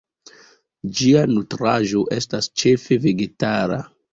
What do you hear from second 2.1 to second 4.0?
estas ĉefe vegetara.